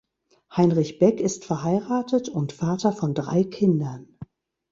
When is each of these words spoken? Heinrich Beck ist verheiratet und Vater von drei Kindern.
Heinrich 0.57 0.97
Beck 0.97 1.19
ist 1.21 1.45
verheiratet 1.45 2.27
und 2.27 2.53
Vater 2.53 2.91
von 2.91 3.13
drei 3.13 3.43
Kindern. 3.43 4.17